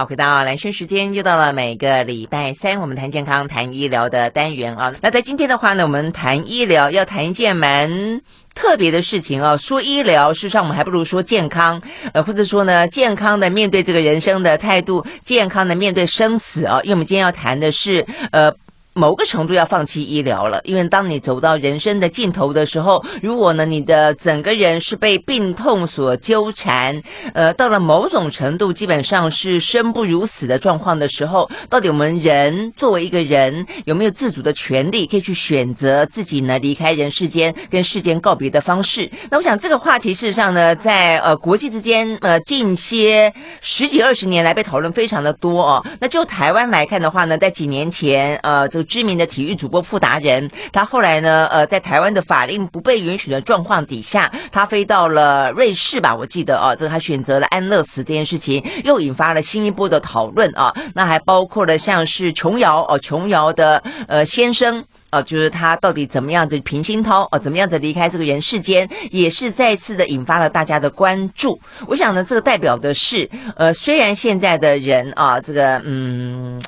[0.00, 4.94] 好，回到蓝生时间，又到了每个礼拜三，我们谈健康、谈医疗的单元啊。
[5.02, 8.22] 那在今天的话呢，我们谈医疗，要谈一件蛮
[8.54, 9.58] 特别的事情啊。
[9.58, 11.82] 说医疗，事实上我们还不如说健康，
[12.14, 16.80] 呃，或者说呢，健康的面对这个人生的态度，健康的面对生死啊。
[16.82, 18.50] 因为我们今天要谈的是，呃。
[18.92, 27.00] 某个程度要放弃医疗了，因为当你走到人生的尽头的时候，如果呢你的整个人是被病痛所纠缠，
[27.32, 39.08] 呃，到了某种程度基本上是生不如死的状况的时候，到底我们人作为一个人有没有自主的权利，可以去选择自己呢离开人世间，跟世间告别的方式？
[39.30, 45.86] 那我想这个话题事实上呢，在呃国际之间，呃近些十几二十年来被讨论非常的多哦。
[46.00, 48.79] 那就台湾来看的话呢，在几年前，呃这。
[48.84, 60.74] 知名的体育主播傅达人，他后来呢，呃，在台湾的法令不被允许的状况底下，他飞到了瑞士吧，我记得啊，这个他选择了安乐死这件事情，又引发了新一波的讨论啊。
[60.94, 71.58] 那还包括了像是琼瑶哦，琼瑶的呃先生啊，就是他到底怎么样子平鑫涛啊，怎么样子离开这个人世间，也是再次的引发了大家的关注。
[71.86, 76.60] 我想呢，这个代表的是，呃，虽然现在的人啊，这个嗯。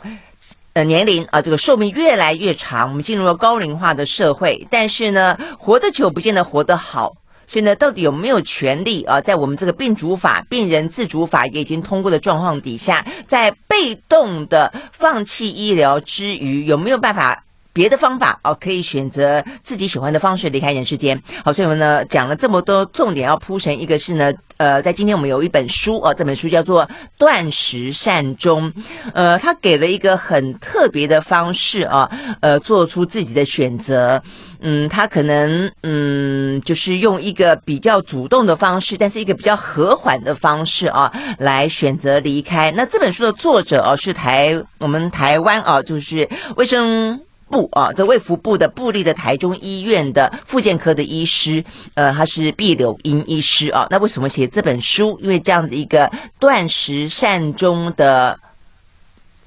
[0.75, 7.13] 呃，年龄啊，这个寿命越来越长，我们进入了高龄化的社会，但是呢，活得久不见得活得好，
[7.47, 17.45] 所以呢，到底有没有权利啊，在我们这个病主法、病人自主法也已经通过的状况底下，在被动的放弃医疗之余，有没有办法？
[17.73, 21.21] 别的方法哦，可以选择自己喜欢的方式离开人世间。
[21.45, 26.85] 好，所以我们呢讲了这么多重点要铺成，一个是呢，呃，在今天我们有一本书哦，这本书叫做
[27.19, 28.71] 《断食善终》，
[29.15, 34.23] 呃，他给了一个很特别的方式啊，呃，做出自己的选择。
[34.65, 42.71] 嗯，他可能嗯，就是用一个比较主动的方式，但是一个比较和缓的方式啊，来选择离开。
[42.71, 47.21] 那这本书的作者哦，是台我们台湾啊，就是卫生。
[47.53, 51.63] 部啊，在卫福部的部立的台中医院的复健科的医师，
[51.95, 53.87] 呃，他是毕柳英医师啊。
[53.91, 55.19] 那为什么写这本书？
[55.23, 56.11] 因为这样的一个
[56.41, 58.39] 断食善终的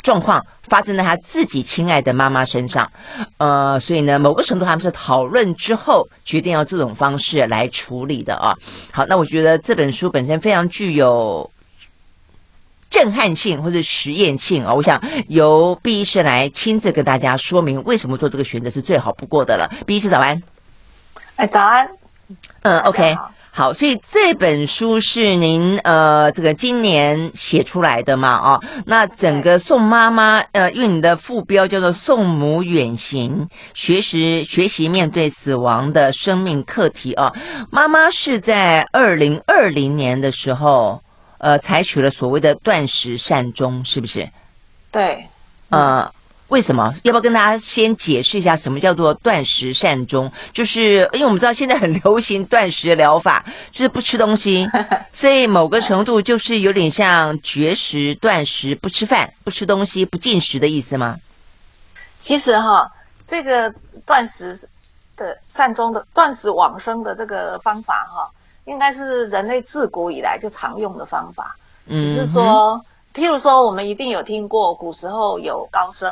[0.03, 2.87] 状况发生在他自己亲爱的妈妈身上，
[3.37, 8.55] 呃，所以呢，某个程度他们是讨论之后决定要这种方式来处理的啊。
[8.91, 11.49] 好，那我觉得这本书本身非常具有。
[12.89, 19.69] 震撼性或者实验性啊，我想由毕医师来亲自跟大家说明为什么做这个选择是最好不过的了。
[19.85, 20.41] 毕医师早安，
[21.35, 21.89] 哎，早安，
[22.61, 23.17] 嗯，OK，
[23.51, 28.37] 好，所以这本书是您呃这个今年写出来的嘛？
[28.37, 37.33] 哦，那整个送妈妈呃，因为你的副标叫做“送母远行，学习学习面对死亡的生命课题”啊，
[37.69, 41.01] 妈妈是在二零二零年的时候。
[41.45, 44.27] 呃，采取了所谓的断食善终，是不是？
[44.89, 45.23] 对。
[45.69, 46.11] 呃，
[46.47, 46.91] 为什么？
[47.03, 50.31] 要不要跟大家先解释一下什么叫做断食善终？
[50.51, 54.67] 就是因为我们知道现在很流行断食疗法，就是不吃东西，
[55.13, 61.15] 所以某个程度就是有点像绝食、断食，不吃饭、不吃东西、不进食的意思吗？
[62.17, 62.91] 其实哈，
[63.27, 63.71] 这个
[64.03, 64.67] 断食
[65.15, 68.31] 的善终的断食往生的这个方法哈。
[68.65, 71.55] 应该是人类自古以来就常用的方法，
[71.87, 72.81] 只是说，嗯、
[73.13, 76.11] 譬如说，我们一定有听过，古时候有高僧，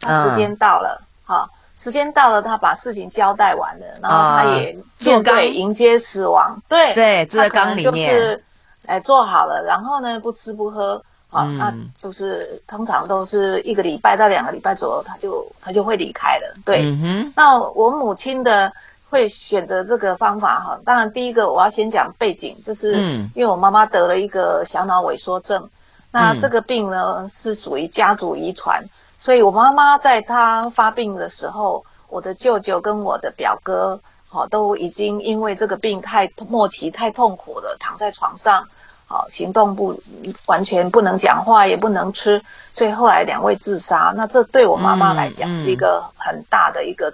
[0.00, 8.38] 他时间到了，哈、嗯，时间到了，他把事情交代完了，然后他也面对迎接死亡，对对，坐在缸里面，就是，
[8.86, 18.72] 哎，做好了，然后呢，不吃不喝，啊，那就是通常都是一个礼拜到两个礼拜左右，他就他就会离开了，对，嗯、那我母亲的。
[19.10, 22.94] 会选择这个方法哈，当然第一个我要先讲背景，就是
[23.34, 25.68] 因为我妈妈得了一个小脑萎缩症，
[26.12, 28.80] 那这个病呢是属于家族遗传，
[29.18, 38.64] 所以我妈妈在她发病的时候，我的舅舅跟我的表哥，好都已经因为这个病太末期太痛苦了，躺在床上，
[39.06, 40.00] 好行动不
[40.46, 42.40] 完全不能讲话也不能吃，
[42.72, 47.12] 所以后来两位自杀，那这对我妈妈来讲是一个很大的一个。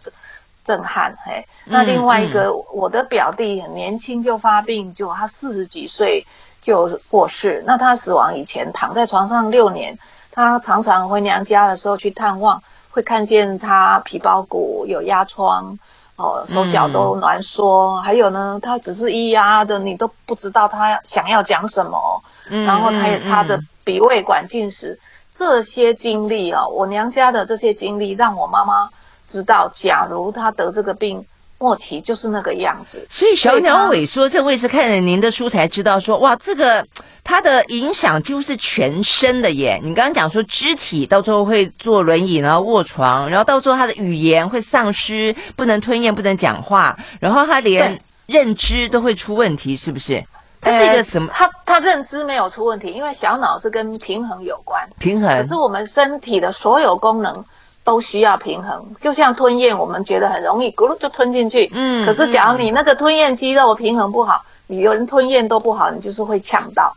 [0.66, 6.26] 震撼，嘿，那另外一个，嗯嗯、我的表弟很年轻就发病，就他四十几岁
[6.60, 7.62] 就过世。
[7.64, 9.96] 那他死亡以前躺在床上六年，
[10.32, 12.60] 他常常回娘家的时候去探望，
[12.90, 15.78] 会看见他皮包骨有压疮，
[16.16, 22.20] 哦，手脚都挛缩，嗯、还有呢，他只是咿呀的，你都不知道他想要讲什么。
[22.50, 24.98] 嗯、然后他也插着鼻胃管进食，
[25.30, 28.90] 这些经历啊，我娘家的这些经历让我妈妈。
[29.26, 31.22] 知道，假如他得这个病，
[31.58, 33.04] 末期就是那个样子。
[33.10, 36.86] 所以小鸟萎缩，这我也是看了您的书才知道说，说哇，这个
[37.24, 39.80] 它的影响几乎是全身的耶。
[39.82, 50.22] 你刚刚讲说肢体到最后会坐轮椅，然后卧床，然后到最后他的语言会丧失，不能吞咽，不能讲话，然后他连认知都会出问题，是不是？
[50.60, 51.30] 它是一个什么？
[51.32, 54.84] 他他认知没有出问题，因为小脑是跟平衡有关。
[54.98, 55.28] 平衡。
[55.38, 57.44] 可是我们身体的所有功能
[57.86, 61.70] 都需要平衡，就像吞咽，我们觉得很容易，咕噜就吞进去。
[61.72, 62.04] 嗯。
[62.04, 66.92] 可是假如你那个吞咽肌肉平衡不好，你有人吞咽都不好，你就是会呛到，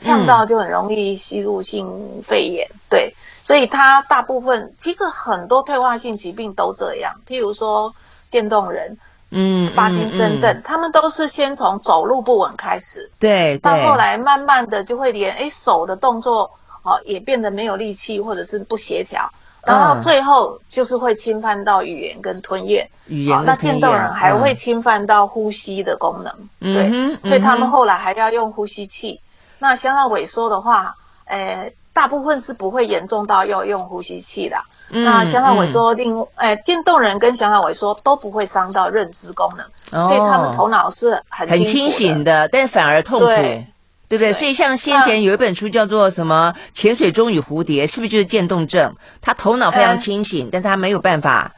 [0.00, 1.86] 呛到就很容易吸入性
[2.24, 2.66] 肺炎。
[2.72, 3.14] 嗯、对，
[3.44, 7.94] 所以它大部分其实很多退化性疾病都这样，譬如说
[8.30, 8.96] 渐冻人。
[9.32, 16.50] 嗯，巴金森症，他们都是先从走路不稳开始，对，到后来慢慢的就会连诶手的动作
[16.82, 19.30] 哦也变得没有力气或者是不协调，
[19.64, 26.32] 然后最后就是会侵犯到语言跟吞咽，语言那渐冻人还会侵犯到呼吸的功能，
[26.74, 29.20] 对，所以他们后来还要用呼吸器。
[29.58, 30.94] 那小脑萎缩的话，
[31.26, 31.72] 诶。
[31.92, 34.56] 大部分是不会严重到要用呼吸器的。
[34.90, 43.66] 嗯、那小脑萎缩，另哎，渐冻人跟小脑萎缩都不会伤到认知功能，哦、所以他们头脑是很很清醒的，但反而痛苦，对，
[44.10, 44.32] 对不对？
[44.34, 48.94] 对，所以像先前有一本书叫做什么《潜水钟与蝴蝶》，是不是就是渐冻症？
[49.22, 51.50] 他头脑非常清醒，嗯、但是他没有办法。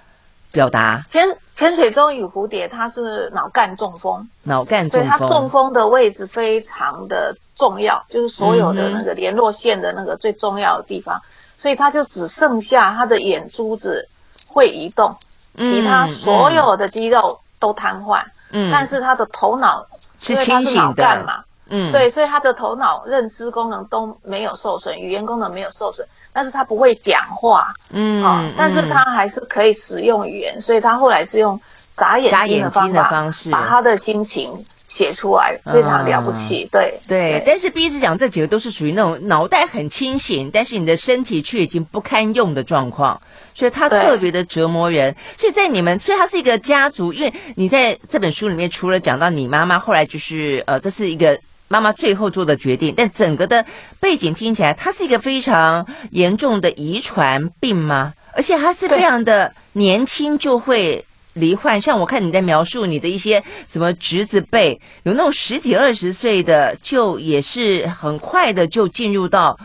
[0.54, 1.02] 表达。
[1.08, 11.24] 潜潜水钟与蝴蝶，他是脑干中风，脑干中风，对，它中风的位置非常的重要，就是所有的那个联络线的那个最重要的地方，嗯、
[11.56, 14.06] 所以他就只剩下他的眼珠子
[14.46, 15.16] 会移动，
[15.54, 19.86] 嗯、其他所有的肌肉都瘫痪，嗯，但是他的头脑
[20.20, 21.42] 是清醒的嘛，
[21.74, 26.06] 嗯，对，所以他的头脑认知功能都没有受损，语言功能没有受损。
[26.34, 31.58] 但是他不会讲话，嗯，啊、哦，但是他还是可以使用语言，嗯、所以他后来是用
[31.92, 34.50] 眨眼睛的方法，方式把他的心情
[34.86, 37.32] 写出来，嗯、非常了不起，对对。
[37.32, 43.20] 对但是 B 医师讲这几个都是属于那种脑袋很清醒，但是你的身体却已经不堪用的状况，
[43.54, 45.14] 所以他特别的折磨人。
[45.36, 51.38] 所以在你们，所以他是一个家族，因为你在这本书里面除了讲到你妈妈后来就是呃，这是一个。
[51.72, 53.64] 妈妈最后做的决定，但整个的
[53.98, 58.12] 背景听起来，它是一个非常严重的遗传病吗？
[58.34, 61.02] 而且它是非常的年轻就会
[61.32, 61.80] 罹患。
[61.80, 69.58] 像我看你在描述你的一些什么侄子辈，有那种十几二十岁的，就也是很快的就进入到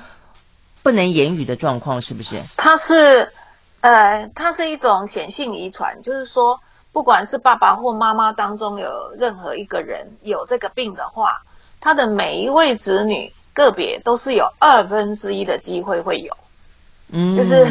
[0.82, 2.38] 不能言语的状况，是不是？
[2.56, 3.28] 它是，
[3.82, 6.58] 呃，它是一种显性遗传，就是说，
[6.94, 11.38] 不管是爸爸或妈妈当中有任何一个人有这个病的话。
[11.80, 16.36] 他的每一位子女个别都是有二分之一的机会会有，
[17.12, 17.66] 嗯，就是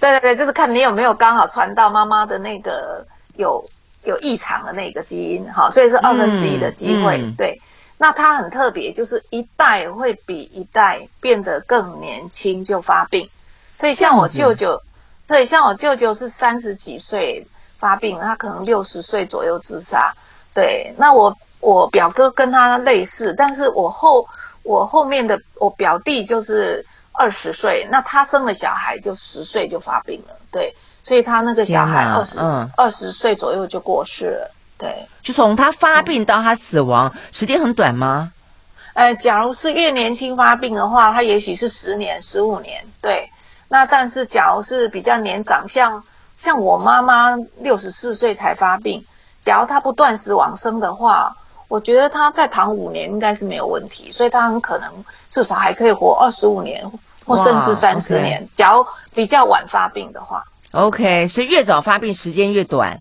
[0.00, 3.04] 对对对，就是看你有没有刚好传到妈妈的那个
[3.36, 3.64] 有
[4.04, 7.18] 有异常的那个基因哈，所以是二分之一的机会。
[7.18, 7.60] 嗯嗯、对，
[7.98, 13.28] 那他很特别，就是一代会比一代变得更年轻就发病，
[13.78, 14.80] 所以像我舅舅，
[15.26, 17.46] 对，像我舅舅是三十几岁
[17.78, 20.12] 发病，他可能六十岁左右自杀。
[20.54, 21.36] 对，那我。
[21.60, 24.24] 我表哥跟他类似，但是我后
[24.62, 30.72] 我后面的我表弟就是二十岁，那他生了小孩就十岁就发病了，对，
[31.02, 32.38] 所以他那个小孩二十
[32.76, 38.32] 二十岁左右就过世了，对，就从他发病到他死亡，嗯、时间很短吗？
[38.94, 43.28] 呃，假如是越年轻发病的话，他也许是十年、十五年，对，
[43.66, 46.00] 那但是假如是比较年长，像
[46.36, 49.04] 像我妈妈六十四岁才发病，
[49.40, 51.34] 假如她不断时往生的话。
[51.68, 54.90] 我觉得他再躺五年应该是没有问题，所以他很可能
[55.28, 56.90] 至少还可以活二十五年，
[57.26, 58.42] 或甚至三十年。
[58.42, 58.48] Okay.
[58.56, 62.98] 假如比较晚发病的话，OK，所以越早发病时间越短。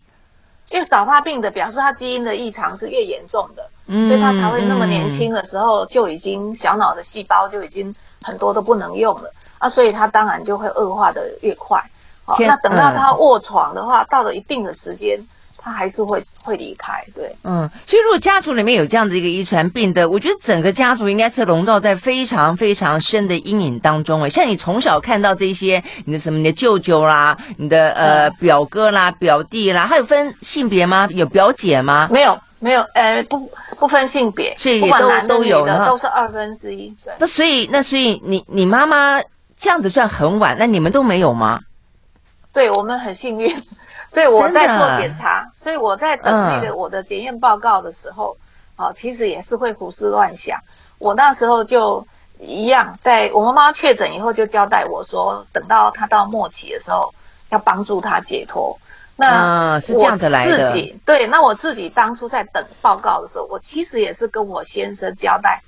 [0.71, 11.81] 越早发病的表示他基因的异常是越严重的，嗯、所以他才会那么年轻的时候就已经小脑的细胞就已经很多都不能用了啊，所以他当然就会恶化的越快。
[12.25, 15.17] 好那等到他卧床的话，嗯、到了一定的时间。
[15.67, 24.24] 他还是会会离开，对，嗯，所以如果家族里面有这样的一个遗传病的，我觉得整个家族应该是笼罩在非常非常深的阴影当中。
[24.24, 31.07] 哎，像你从小看到这些，你的什么，你的舅舅啦，你的呃表哥啦、表弟啦，还有分性别吗？
[31.12, 32.07] 有表姐吗？
[32.09, 36.88] 没有，没有，呃，不不分性别，所以也都都有的，都是二分之一。
[37.03, 39.21] 对，那所以那所以你你妈妈
[39.57, 41.59] 这样子算很晚，那你们都没有吗？
[42.58, 43.56] 对，我们很幸运。
[44.08, 48.36] 所以我在做检查，所以我在等那个我的检验报告的时候，
[48.76, 50.60] 啊，其实也是会胡思乱想。
[50.98, 52.04] 我那时候就
[52.40, 57.14] 一样，在我妈妈确诊以后，就交代我说，等到她到末期的时候，
[57.50, 58.76] 要帮助她解脱。
[59.16, 59.80] 那我
[60.16, 65.62] 自己对，那我自己当初在等报告的时候，我其实也是跟我先生交代，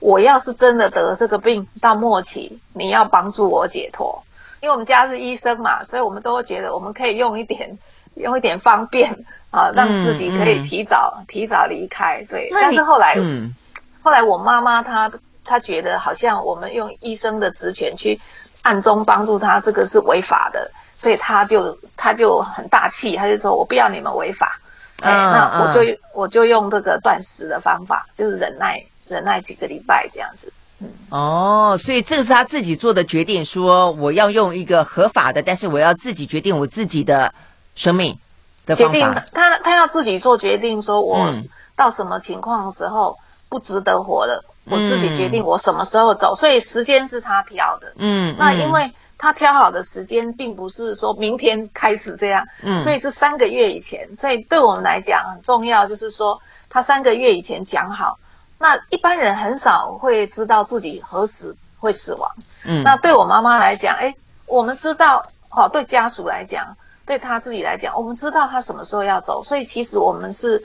[0.00, 4.20] 我要是真的得了这个病到末期，你要帮助我解脱，
[4.62, 7.78] 因为我们家是医生嘛，所以我们都会觉得我们可以用一点。
[8.16, 9.10] 用一点方便
[9.50, 12.22] 啊，让自己可以提早、嗯嗯、提早离开。
[12.28, 13.50] 对，但是后来，嗯、
[14.02, 15.10] 后来我妈妈她
[15.46, 18.20] 她觉得好像我们用医生的职权去
[18.64, 24.60] 暗中帮助她，这个是违法的，所以她就她就很大气，她就说我不要你们违法。
[25.00, 28.78] 嗯、哎，那我就、嗯、我就用这个断食的方法，就是忍耐
[29.08, 30.52] 忍耐几个礼拜这样子。
[30.82, 37.32] 嗯，哦，所以这个是他自己做的决定，说我要用一个合法的，但是我要自己决定我自己的。
[37.74, 38.14] 生命
[38.66, 39.00] 的决定，
[39.32, 41.32] 他他要自己做决定，说我
[41.74, 43.16] 到什么情况的时候
[43.48, 47.90] 不值得活了，嗯、我自己决定我什么时候走，所以时间是他挑的。
[47.96, 58.18] 嗯，那因为他挑好的时间，并不是说明天开始这样，嗯，所以是三个月以前，所以对我们来讲很重要，就是说他三个月以前讲好，
[58.62, 62.30] 那一般人很少会知道自己何时会死亡。
[62.64, 64.14] 嗯，那对我妈妈来讲，哎，
[64.46, 66.64] 我们知道，好，对家属来讲。
[67.04, 70.62] 对他自己来讲，我们知道他什么时候要走，所以其实我们是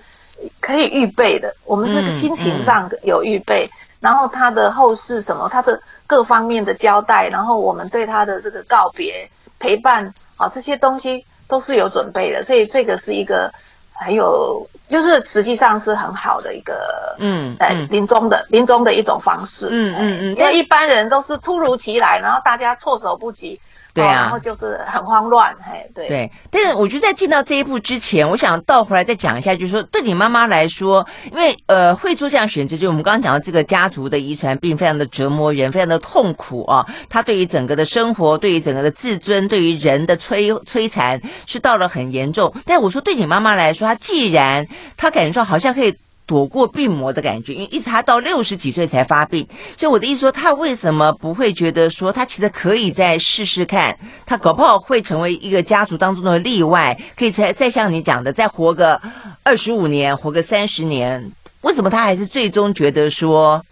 [0.59, 1.51] 可以预备的。
[1.65, 9.27] 我们是心情上有预备，嗯嗯、然后他的后事什么，他的各方面的交代，然后我们对他的这个告别、
[9.57, 10.05] 陪伴
[10.37, 12.43] 啊，这些东西都是有准备的。
[12.43, 13.51] 所以这个是一个
[13.99, 19.67] 很有，就是实际上是很好的一个，嗯，呃，临终的临终的一种方式。
[19.71, 23.59] 嗯嗯嗯，因为一般人都是突如其来，然后大家措手不及。
[23.97, 26.07] 对啊，然后就是很慌乱，嘿，对。
[26.07, 36.85] 对，但是我觉得在进到这一步之前，我想倒回来再讲一下，就是说，对你妈妈来说，因为呃，会做这样选择，就是我们刚刚讲到这个家族的遗传病，非常的折磨人，非常的痛苦啊。
[37.09, 42.53] 他对于整个的生活，对于整个的自尊，对于人的摧摧残，是到了很严重。
[42.65, 45.95] 但我说，对你妈妈来说，她既然她感觉说好像可以。
[46.27, 59.01] 躲过病魔的感觉，因为一直他到六十几岁才发病，所以我的意思说，他为什么不会觉得说他其实可以再试试看，他搞不好会成为一个家族当中的例外，可以再再像你讲的，再活个
[59.41, 61.31] 二十五年，活个三十年，
[61.61, 63.63] 为什么他还是最终觉得说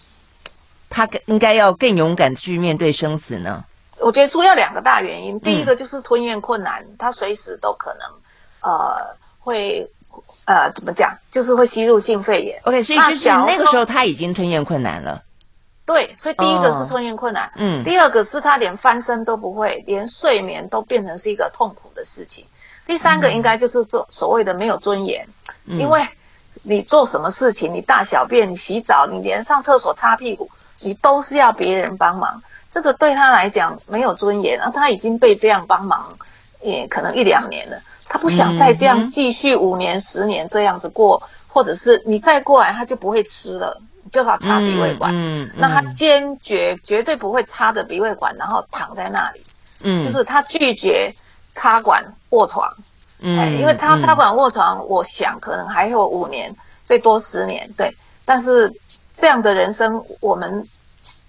[0.89, 3.61] 他应该要更勇敢去面对生死呢？
[3.99, 8.07] 我觉得主要两个大原因，第一个就是吞咽困难，嗯、他随时都可能
[8.61, 8.95] 呃
[9.39, 9.85] 会。
[10.45, 11.11] 呃，怎么讲？
[11.31, 12.59] 就是会吸入性肺炎。
[12.63, 15.21] OK，所以就是那个时候他已经吞咽困难了。
[15.85, 22.43] 对，所以第一个是吞咽困难，嗯，第二个是他连翻身都不会，连睡眠都变成是一个痛苦的事情。
[22.87, 25.27] 第三个应该就是做所谓的没有尊严，
[25.65, 26.03] 嗯，因为
[26.63, 32.41] 你做什么事情，你大小便、你洗澡、你连上厕所擦屁股，你都是要别人帮忙，
[32.71, 34.59] 这个对他来讲没有尊严。
[34.59, 36.07] 而他已经被这样帮忙，
[36.61, 37.79] 也可能一两年了。
[38.07, 43.79] 他不想再这样继续五年、十年这样子过，或者是你再过来，他就不会吃了，
[44.11, 45.11] 就要插鼻胃管。
[45.13, 49.41] 嗯，那他坚决绝对不会插着鼻胃管，然后躺在那里。
[49.81, 51.13] 嗯，就是他拒绝
[51.55, 52.69] 插管卧床。
[53.21, 56.53] 嗯，因为他插管卧床，我想可能还有五年，
[56.85, 57.67] 最多十年。
[57.75, 57.91] 对，
[58.23, 58.71] 但是
[59.15, 60.63] 这样的人生，我们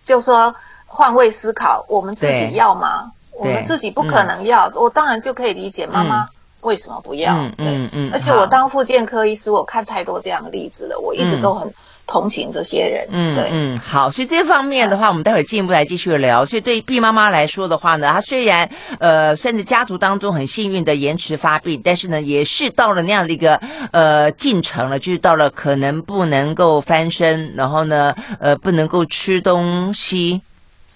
[0.04, 0.54] 就说
[0.84, 3.10] 换位思考，我们自己要吗？
[3.38, 6.26] 我们自己不可能要，我当然就可以理解妈妈。
[6.66, 7.34] 为什么不要？
[7.34, 8.10] 嗯嗯嗯。
[8.12, 11.72] 而且我当复健科医师，我看太多这样的例子了，我一直都很
[12.06, 13.06] 同情这些人。
[13.10, 14.10] 嗯，对，嗯，好。
[14.10, 16.44] 所以这方面的话，我们待会儿进一步来继续聊。
[16.44, 18.68] 所以对于毕妈妈来说的话呢，她虽然
[18.98, 23.60] 呃算是家族当中很幸运的延迟发病，但是呢，也是到了那样的一个
[23.92, 30.40] 呃进程了，就是到了可能不能够翻身，然后呢，呃，不能够吃东西。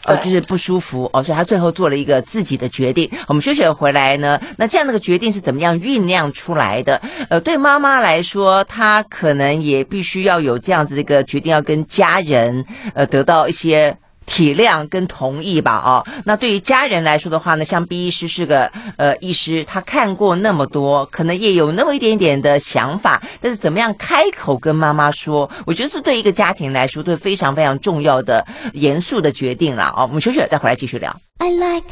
[0.05, 3.11] 哦，就是不舒服哦，所以他最后做了一个自己的决定。
[3.27, 7.01] 我们休息回来呢，那这样的个决定是怎么样酝酿出来的？
[7.29, 12.65] 呃，对妈妈来说，她可能也必须要有这样子的一个决定，要跟家人
[12.95, 13.97] 呃得到一些。
[14.31, 31.15] 体谅跟同意吧，哦，那对于家人来说的话呢，像 B 医师是个呃医师，他看过那么多，可能也有那么一点点的想法，但是怎么样开口跟妈妈说，我觉得是对一个家庭来说都是非常非常重要的严肃的决定了，哦，我们休息再回来继续聊。
[31.39, 31.85] I like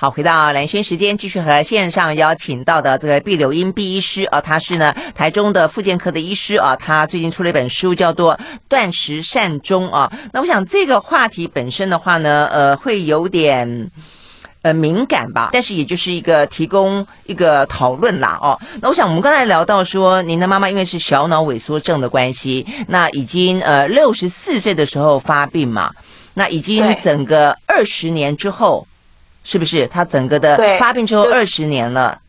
[0.00, 8.34] 好，回到蓝轩时间，继续和线上邀请到的这个毕柳英毕医师啊，他是呢台中的复健科的医师啊，他最近出了一本书，叫做
[8.66, 10.10] 《断食善终》啊。
[10.32, 13.90] 那我想这个话题本身的话呢，呃，会有点
[14.62, 18.58] 呃敏感吧，但是也就是一个提供一个讨论啦哦。
[18.80, 25.90] 那我想我们刚才聊到说，您的妈妈因为是小脑萎缩症的关系，那已经呃六十四岁的时候发病嘛，
[26.32, 28.86] 那已经整个二十年之后。
[29.50, 29.84] 是不是？
[29.88, 32.20] 他整个的发病之后二十年了。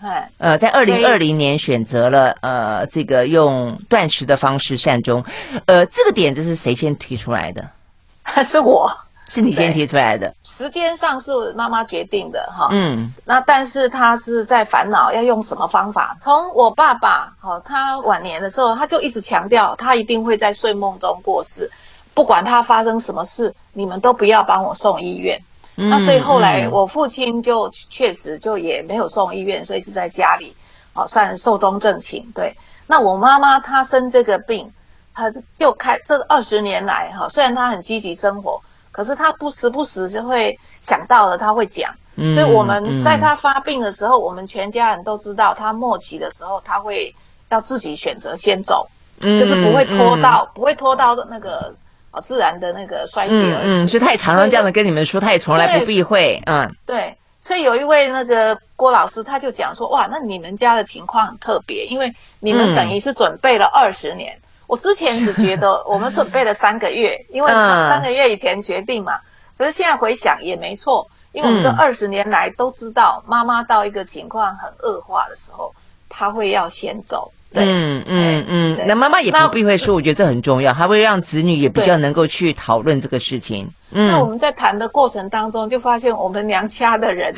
[0.00, 5.22] 哎，呃，在二零二零年选择了呃这个用断食的方式善终，
[5.66, 7.68] 呃，这个点子是谁先提出来的？
[8.42, 8.90] 是我，
[9.28, 10.34] 是你先提出来的。
[10.42, 16.16] 时间上是妈妈决定的哈，嗯，那但是他是在烦恼要用什么方法。
[16.18, 21.70] 从我爸爸哈，他晚年的时候，他就一直强调他一定会在睡梦中过世，
[22.14, 25.38] 不管他发生什么事，你们都不要帮我送医院。
[25.76, 30.54] 嗯、那所以后来我父亲就确实就也没有送医院，所以是在家里，
[30.92, 32.24] 啊，算寿终正寝。
[32.32, 32.54] 对，
[32.86, 34.70] 那我妈妈她生这个病，
[35.12, 38.62] 她就开这二十年来哈，虽然她很积极生活，
[38.92, 41.92] 可是她不时不时就会想到了，她会讲。
[42.32, 47.12] 所以我们在她发病的时候，我们全家人都知道，她末期的时候，她会
[47.48, 48.86] 要自己选择先走，
[49.20, 51.74] 就是不会拖到，不会拖到那个。
[52.20, 53.84] 自然的那个衰竭而已。
[53.84, 56.40] 嗯，所以他也常常这样的跟你们说，他也从来不避讳。
[56.46, 64.36] 嗯，对，所以有一位那个郭老师，他就讲说，哇，那你们家的情况很特别，因为你们等于是准备了二十年。
[64.66, 69.18] 我之前只觉得 我们准备了三个月， 因为三个月以前决定嘛。
[69.56, 75.72] 可是现在回想也没错，因为我们这二十年来都知道，妈妈到一个情况很恶化的时候，
[76.08, 77.30] 她会要先走。
[77.62, 83.70] 嗯嗯嗯，那妈妈也不避讳说，我觉得这很重要，还会让子女也比较能够去讨论这个事情。
[83.90, 87.32] 嗯，那我们在谈的过程当中，就发现我们娘家的人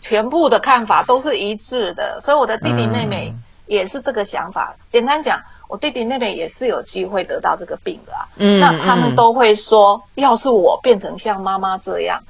[0.00, 3.34] 全部的看法都是一致的，所以我的弟弟妹妹
[3.66, 4.74] 也是这个想法。
[4.88, 8.24] 简单讲，我弟弟妹妹也是有机会得到这个病的啊。
[8.36, 12.22] 嗯，那他们都会说，要是我变成像妈妈这样，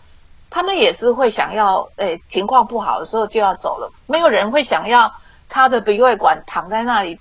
[0.50, 5.12] 他们也是会想要，诶，情况不好的时候就要走了，没有人会想要。
[5.50, 7.16] 插着鼻胃管躺在那里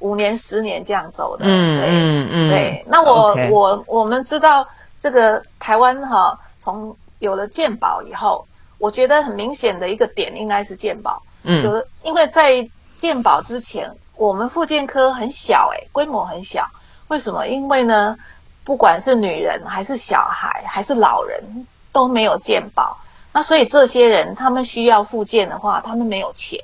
[0.00, 2.84] 五年十年这样走的，嗯嗯嗯，对。
[2.86, 3.50] 那我 Okay.
[3.50, 4.66] 我我们知道
[5.00, 8.46] 这个台湾哈，从有了健保以后，
[8.78, 11.20] 我觉得很明显的一个点应该是健保。
[11.42, 16.64] 嗯，有的因为在健保之前，我们复健科很小哎、欸，规模很小。
[17.08, 17.46] 为什么？
[17.46, 18.16] 因为呢，
[18.64, 22.96] 不管是女人还是小孩还是老人，都没有健保。
[23.32, 26.58] 那所以这些人他们需要复健的话，他们没有钱。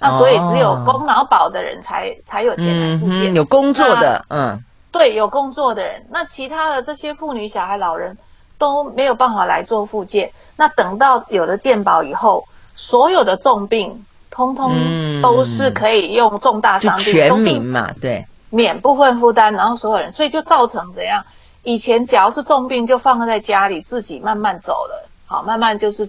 [0.00, 6.04] 那所以只有供劳保的人才、哦、才有钱来复健、嗯，有工作的，嗯，对，有工作的人。
[6.10, 8.16] 那其他的这些妇女、小孩、老人
[8.58, 10.28] 都没有办法来做复健。
[10.56, 14.72] 那等到有了健保以后，所有的重病通通
[15.22, 21.24] 都是可以用重大伤病，全民嘛，对，免部分负担，然后所有人，所以就造成怎样？
[21.62, 26.06] 以前只要是重病，就放在家里自己慢慢走了，好，慢慢就是。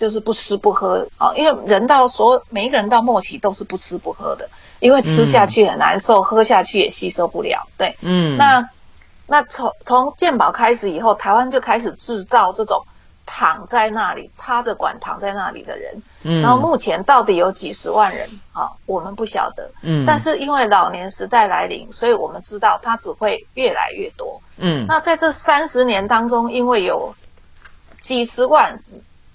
[0.00, 7.62] 就是不吃不喝啊，因为人到所有每一个人到末期都是不吃不喝的，因为吃下去很难受，嗯、喝下去也吸收不了。
[7.76, 8.66] 对，嗯，那
[9.26, 12.82] 那从从健保开始以后，台湾就开始制造这种
[13.26, 27.14] 躺在那里插着管躺在那里的人，嗯，然后目前到底有几十万人啊，我们不晓得，嗯，但是因为老年时代来临，所以我们知道它只会越来越多，嗯，那在这三十年当中，因为有
[27.98, 28.82] 几十万。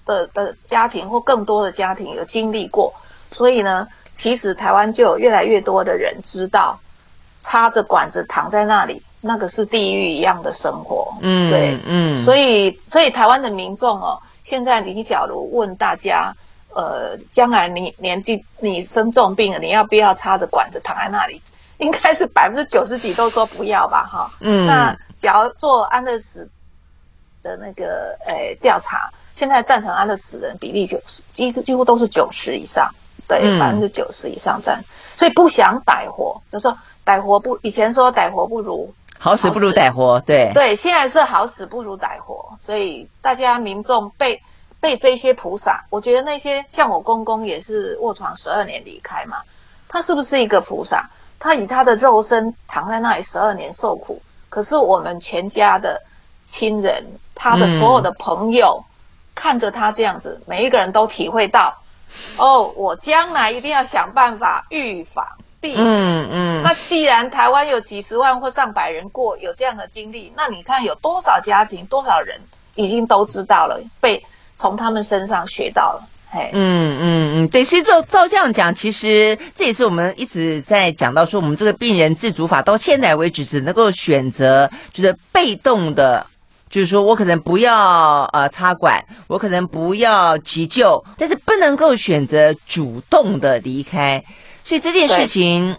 [0.06, 2.94] 的的家庭或更多的家庭有经历过，
[3.32, 6.78] 所以呢，其实台湾就有越来越多的人知道，
[7.42, 11.12] 插着管子躺在那里，那个是地狱一样的生活。
[11.20, 16.32] 嗯，对，嗯，所以所以台湾的民众哦，现在你假如问大家，
[16.72, 21.42] 呃，将来你年纪你生重病了，你要不要插着管子躺在那里？
[21.78, 24.30] 应该是百分之九十几都说不要吧，哈。
[24.40, 26.48] 嗯，那只要做安乐死。
[27.46, 32.90] 的那个诶调查，现在赞成安乐死人比例九十，几乎几乎都是九十以上，
[33.28, 34.82] 对，百分之九十以上赞，
[35.14, 44.42] 所以不想歹活，就说歹活不，以前说歹活不如好死不如歹活，对对，现在是好死不如歹活，所以大家民众被
[44.80, 49.38] 被这些菩萨，我觉得那些像我公公也是卧床十二年离开嘛，
[49.88, 51.08] 他是不是一个菩萨？
[51.38, 56.00] 他以他的肉身躺在那里十二年受苦，可是我们全家的
[56.46, 57.04] 亲人。
[57.38, 58.88] 他的所有的朋友、嗯、
[59.34, 61.70] 看着他这样子，每一个人都体会到，
[62.38, 65.22] 哦，我将来一定要想办法预防
[65.60, 65.84] 避免。
[65.84, 66.62] 嗯嗯。
[66.62, 72.40] 那既然台湾有几十万或上百人过有这样的经历，那你看有多少家庭、多少人
[72.74, 74.24] 已经都知道了，被
[74.56, 76.08] 从他们身上学到了。
[76.30, 77.62] 嘿，嗯嗯嗯，对。
[77.62, 86.26] 所以照照这样讲，其实这也是我们一直在讲到说，我们这个病人自主法到现在为止只能够选择就是被动的。
[86.68, 94.22] 就是说我可能不要呃插管，我可能不要急救，但是不能够选择主动的离开，
[94.64, 95.76] 所以这件事情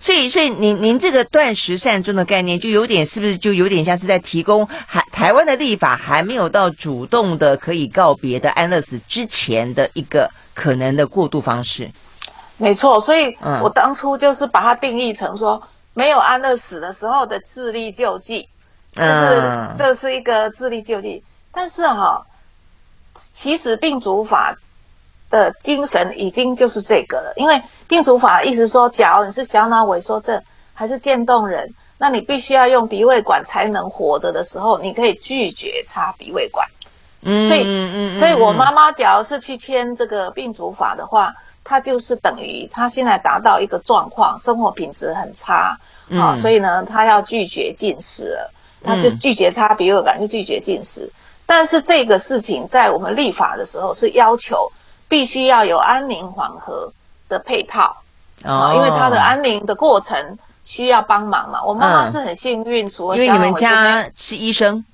[0.00, 11.90] 所以，所以您您这个断食善终的概念，就有点是不是就有点像是在提供还台湾的立法还没有到主动的可以告别的安乐死之前的一个可能的过渡方式？
[12.58, 15.62] 没错，所以我当初就是把它定义成说，
[15.94, 18.46] 没有安乐死的时候的智力救济，
[18.94, 21.22] 就是这是一个智力救济。
[21.52, 22.24] 但是哈，
[23.14, 24.56] 其实病主法
[25.30, 36.66] 的精神已经就是这个了，因为病主法意思说，假如你是小脑萎缩症还是渐冻人，那你必须要用鼻胃管才能活着的时候，你可以拒绝插鼻胃管。
[37.26, 45.78] 嗯，所以，所以我妈妈假如是去签这个病主法的话，她就是等于她现在达到一个状况，生活品质很差
[46.10, 48.52] 啊，所以呢，她要拒绝进食了，
[48.84, 51.10] 她就拒绝插鼻胃管，就拒绝进食。
[51.46, 54.70] 但是这个事情在我们立法的时候是要求
[55.08, 56.90] 必须要有安宁缓和
[57.28, 57.94] 的配套
[58.42, 61.62] 啊，因为他的安宁的过程需要帮忙嘛。
[61.62, 64.84] 我妈妈是很幸运，除了因为你们家是医生，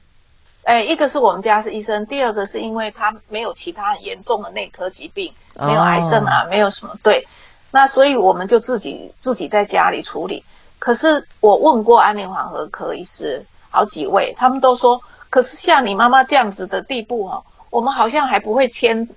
[0.64, 7.26] 哎，一个是我们家是医生，第二个是因为他没有其他很严重的内科疾病，没有癌症啊，没有什么对，
[7.70, 10.44] 那所以我们就自己自己在家里处理。
[10.80, 15.00] 可是我问过安宁缓和科医师好几位，他们都说。
[15.30, 19.08] 可是像你妈妈这样子的地步哦，我们好像还不会签，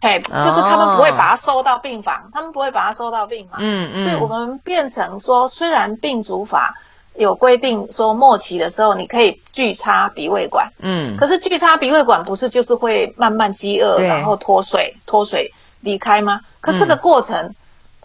[0.00, 6.74] 嘿，就是他们不会把它收到病房，他们不会把它收到病房，嗯嗯，所以我们变成说，虽然病主法
[7.16, 16.40] 有规定说末期的时候你可以拒插鼻胃管，嗯，可是拒插鼻胃管不是就是会慢慢饥饿，然后脱水脱水离开吗？
[16.62, 17.54] 可这个过程。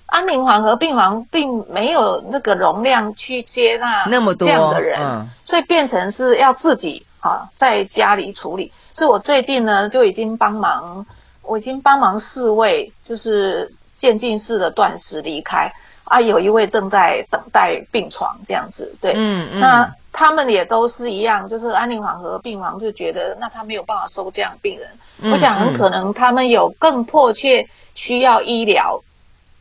[0.08, 8.72] 安宁缓和病房并没有那个容量去接纳那么多这样的人，嗯、所以变成是要自己啊在家里处理。
[8.94, 11.06] 所以我最近呢就已经帮忙，
[11.42, 15.72] 我已经帮忙四位就是渐进式的断食离开
[16.06, 18.96] 啊，有一位正在等待病床这样子。
[19.02, 24.88] 对，嗯嗯，那他们也都是一样，就是安宁缓和病房就觉得那他没有办法收这样病人。
[25.22, 29.00] 嗯、我想很可能他们有更迫切需要医疗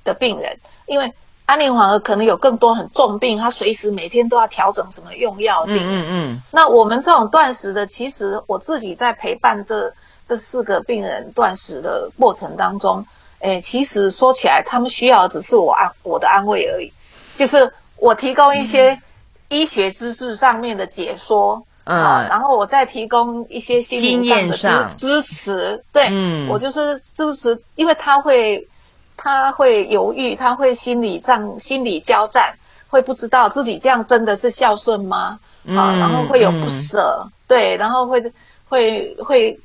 [0.07, 1.12] 的病人，因为
[1.45, 5.87] 安宁缓和可能有更多很重病，他随时每天都要调整什么用药的病人。
[5.87, 6.42] 嗯嗯嗯。
[6.51, 9.92] 那我们这种断食的，其实我自己在陪伴这
[10.27, 13.07] 这四个病人断食的过程当中，
[13.40, 16.92] 诶，其实说起来，他们需要的只是我安我的安慰而已，
[17.37, 19.01] 就是我提供一些
[19.49, 25.85] 医学知识上面的解说，嗯，啊、然后我再提供一些心理上的支支持。
[25.92, 28.66] 对，嗯，我就是支持，因为他会。
[29.16, 32.55] 他会犹豫，他会心理战、心理交战，
[32.88, 35.38] 会不知道自己这样真的是孝顺吗？
[35.64, 38.33] 嗯、啊，然后会有不舍，嗯、对，然后会
[38.68, 39.59] 会会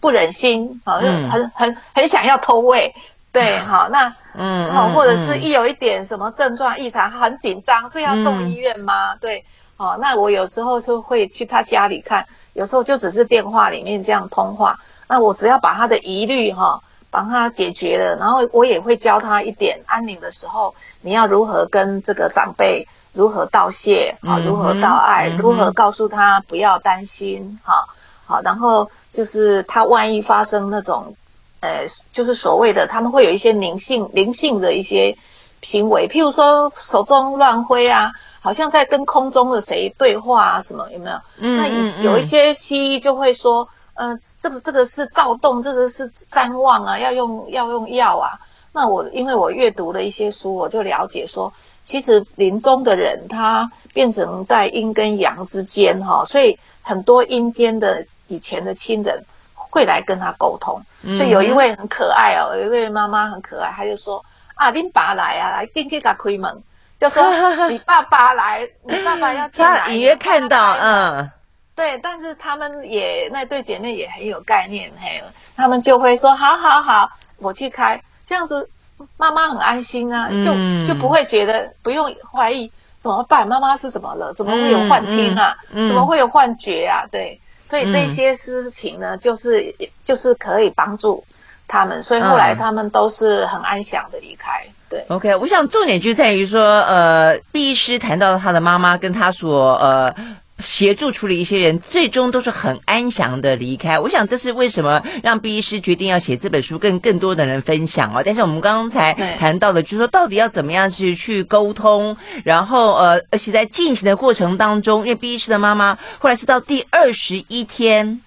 [0.00, 2.92] 不忍心，啊，就、很很很想要偷喂，
[3.32, 9.14] 对，好、 啊，那嗯，好、啊，或者是一有一点什么症状异常，很紧张，这要送医院吗？
[9.14, 9.44] 嗯、对，
[9.76, 16.70] 好、啊，那我有时候就会去他家里看，有时候就只是电话里面这样通话，那我只要把他的疑虑哈。
[16.72, 16.80] 啊
[17.10, 27.84] 帮他解决了，然后我也会教他一点安宁的时候，你要如何跟这个长辈如何道谢啊，如何道爱，如何告诉他不要担心哈，
[28.26, 31.14] 好，然后就是他万一发生那种，
[31.60, 35.16] 呃，就是所谓的他们会有一些灵性灵性的一些
[35.62, 41.18] 行为，譬如说手中乱挥啊，好像在跟空中的谁对话啊，什么有没有？
[41.38, 41.66] 那
[42.02, 43.66] 有一些西医就会说。
[43.98, 48.38] 嗯、呃，这个这个是躁动，这个是譫妄啊，要用要用药啊。
[48.70, 51.52] 那我因为我阅读了一些书，我就了解说，
[51.84, 59.20] 其实临终的人他变成在阴跟阳之间哈，所以很多阴间的以前的亲人
[59.54, 60.80] 会来跟他沟通。
[61.16, 66.62] 所以有一位很可爱哦，有一位妈妈很可爱，她就说啊，你爸来啊，来进去给他开门，
[66.98, 67.24] 就说
[67.68, 69.80] 你爸爸来，你爸爸要进来。
[69.80, 71.30] 他隐约看到，嗯。
[71.78, 75.22] 对，但是他们也那对姐妹也很有概念，嘿，
[75.56, 78.68] 他们就会说好好好，我去开，这样子
[79.16, 80.52] 妈妈很安心啊，就
[80.84, 84.34] 就不会觉得不用怀疑怎么办，妈妈是怎么了？
[84.34, 85.56] 怎么会有幻听啊？
[85.70, 87.06] 嗯嗯、怎么会有幻觉啊？
[87.12, 89.72] 对，所以这些事情呢，就是
[90.04, 91.24] 就是可以帮助
[91.68, 94.66] 他们，所以后来他们都是很安详的离开。
[94.90, 100.12] 对，OK，我想重点就在于说，呃，毕医师谈到他的妈妈跟他所呃。
[100.58, 103.98] 协助处理一些人，最终都是很安详的离开。
[103.98, 108.20] 我想这是为什么让毕医师决定要写这本书，跟更多的人分享哦。
[108.24, 118.20] 但是我们刚才谈到的，就是说到底要怎么样去去沟通，然后呃，而且在进行的过程当中，因为毕医师的妈妈后来是到第二十一天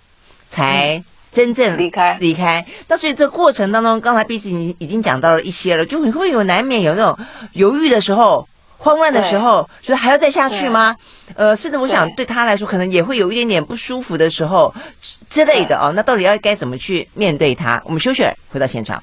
[0.50, 2.65] 才真正离开离开。
[2.88, 7.17] 那所以这过程当中，刚才毕医师已经已经讲到了一些了，就你会有难免有那种
[7.54, 8.48] 犹豫的时候。
[8.84, 10.96] 慌乱的时候，觉得还要再下去吗？
[11.36, 14.74] 呃，甚至我想对他来说，可能也会有一点点不舒服的时候
[15.28, 15.94] 之类的哦。
[15.96, 17.80] 那到底要该怎么去面对他？
[17.86, 19.02] 我们休息，回到现场。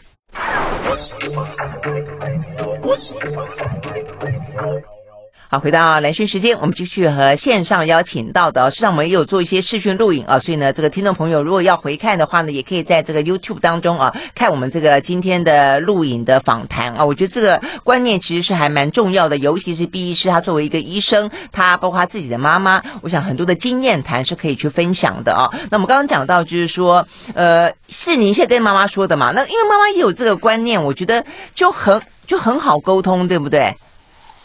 [5.51, 17.03] 好，回到兰萱时间，我们继续和线上邀请到的，实际上我们也有做一些视讯录影啊，所以呢，这个听众朋友如果要回看的话呢，也可以在这个 YouTube 当中啊，看我们这个今天的录影的访谈啊。
[17.03, 25.49] 我觉得这个观念其实是还蛮重要的，尤其是毕医师他作为一个医生，他包括他自己的妈妈，我想很多的经验谈是可以去分享的啊。
[25.71, 29.33] 那我们刚刚讲到就是说，呃，是您现在跟妈妈说的嘛？
[29.35, 33.75] 那因为妈妈也有这个观念，我觉得就很就很好沟通，对不对？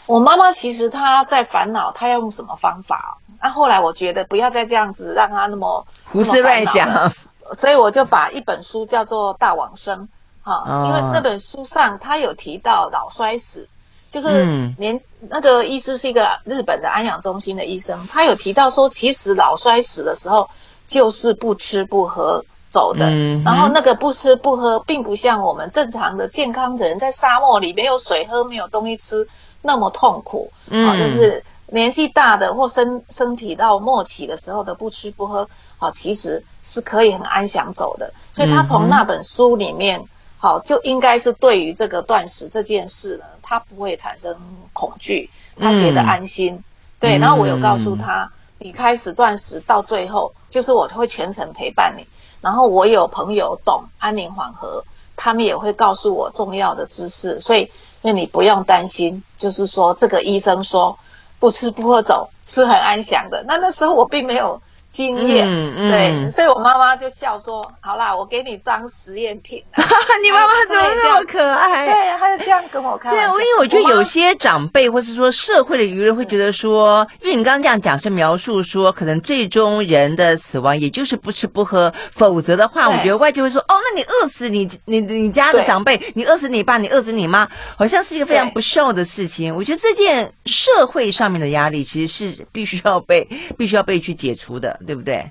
[0.06, 3.16] 我妈妈其实她在烦恼，她要用什么方法？
[3.40, 7.12] 那、啊、后来我觉得不要再这样子让她那么胡思乱想，
[7.52, 9.98] 所以我就把一本书叫做《大往生》
[10.42, 13.68] 哈、哦，因为那本书上他有提到老衰死，
[14.10, 14.44] 就是
[14.78, 20.48] 年、嗯、那个医师是一个日本的安养中心的医生，他有提到说，其实老衰死的时候
[20.86, 29.28] 就是不吃不喝走的，嗯、然后那个不吃不喝，并不像我们正常的健康的人在沙漠里没有水喝，没有东西吃。
[29.66, 35.48] 那么痛苦，啊、哦，就是年纪大的或身身体到末期的时候的不吃不喝，
[35.78, 38.12] 好、哦，其实是可以很安详走的。
[38.30, 39.98] 所以他从那本书里面，
[40.36, 44.36] 好、哦，就应该是对于这个断食这件事呢，他不会产生
[44.74, 46.54] 恐惧，他觉得安心。
[46.54, 46.64] 嗯、
[47.00, 52.06] 对，然后我有告诉他，你开始断食到最后，就是我会全程陪伴你。
[52.42, 54.84] 然后我有朋友懂安宁缓和，
[55.16, 57.66] 他们也会告诉我重要的知识，所以。
[58.04, 60.94] 那你不用担心，就是说这个医生说
[61.38, 63.42] 不吃不喝走是很安详的。
[63.48, 64.60] 那那时候我并没有。
[64.94, 69.60] 经验，嗯嗯、对，所以我妈妈就笑说：“好啦，我给你当实验品。
[70.22, 71.84] ”你妈妈怎么那么可爱？
[71.84, 73.32] 对，她就这样跟我开玩笑。
[73.32, 93.28] 对，因为我觉得有些长辈，或是说社会的舆论会觉得说，因为你刚刚这样讲是描述说，可能最终人的死亡也就是不吃不喝，否则的话，我觉得外界会说：“哦，那你饿死你你你家的长辈，你饿死你爸，你饿死你妈，好像是一个非常不孝的事情。”我觉得这件社会上面的压力其实是必须要被
[93.58, 94.78] 必须要被去解除的。
[94.84, 95.30] 对不对？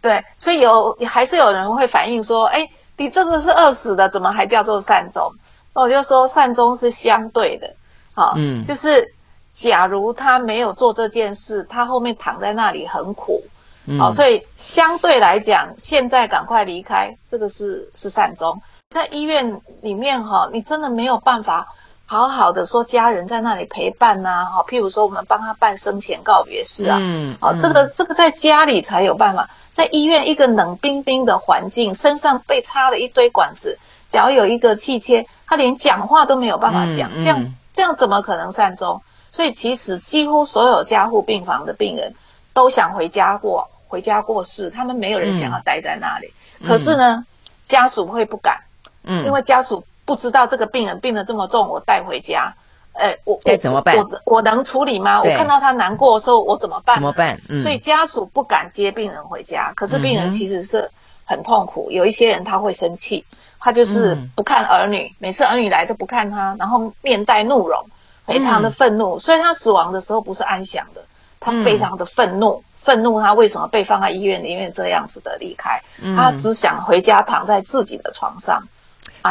[0.00, 5.32] 对，所以有还是有人会反映说：“哎，你这个是饿死的，怎么还叫做善终？”
[5.74, 7.68] 那我就说，善终是相对的，
[8.14, 9.06] 好、哦，嗯，就是
[9.52, 13.50] 假如他没有做这件事，他后面躺在那里很苦，好、
[13.86, 18.60] 嗯哦，所以相对来讲，现在赶快离开，这个是是善终。
[18.90, 21.66] 在医院里面哈、哦，你真的没有办法。
[22.10, 38.98] 好好的说，家人在那里陪伴呐、啊，好，譬如说我们帮他办生前告别式啊，嗯，好，这个这个在家里才有办法，在医院一个冷冰冰的环境，身上被插了一堆管子，脚有一个气切，他连讲话都没有办法讲，嗯嗯、这样这样怎么可能善终？
[39.30, 42.10] 所以其实几乎所有加护病房的病人
[42.54, 47.22] 都想回家过，回家过世，他们没有人想要待在那里，嗯、可是呢，
[47.66, 48.58] 家属会不敢，
[49.02, 49.84] 嗯，因为家属。
[50.08, 52.50] 不知道这个病人病得这么重，我带回家，
[52.94, 53.94] 呃，我该怎么办？
[53.94, 55.20] 我我能处理吗？
[55.22, 56.96] 我看到他难过的时候，我怎么办？
[56.96, 57.38] 怎么办？
[57.50, 60.90] 嗯，所以家属不敢接病人回家，可是病人其实是
[61.26, 61.88] 很痛苦。
[61.90, 63.22] 嗯、有一些人他会生气，
[63.60, 67.78] 他就是不看儿女，嗯、每次儿女来都不看他，然后面带怒容，
[68.24, 69.18] 非常的愤怒。
[69.18, 71.02] 嗯、所以他死亡的时候不是安详的，
[71.38, 75.78] 他非常的愤怒，愤、嗯、怒他为什么被放在医院里面这样子的离开？
[76.00, 78.66] 嗯、他只想回家躺在自己的床上。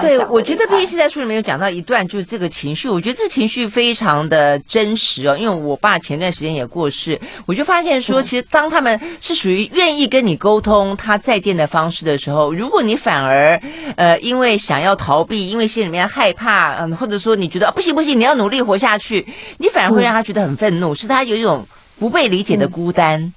[0.02, 5.38] 对，我觉得毕竟是在书里面有讲到一段，就是这个情绪，我觉得这个情绪非常的真实哦。
[5.38, 13.60] 因为我爸前段时间也过世，我就发现说，其实当他们是属于愿意跟你沟通他再见的方式的时候，如果你反而
[13.96, 19.26] 呃因为想要逃避，因为心里面害怕，嗯，或者说你觉得不行不行，你要努力活下去，
[19.58, 21.66] 你反而会让他觉得很愤怒，是他有一种
[22.00, 23.34] 不被理解的孤单。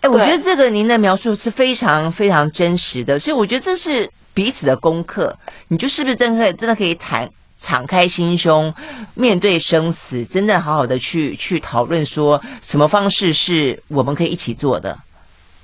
[0.00, 4.08] 哎，我觉得这个您的描述是非常非常真实的，所以我觉得这是。
[4.34, 5.34] 彼此的功课，
[5.68, 8.74] 你就是不是真的真的可以谈敞开心胸，
[9.14, 14.98] 面对生死，真的好好的去去讨论，说什么方式是我们可以一起做的？